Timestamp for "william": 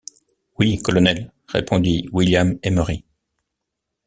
2.11-2.57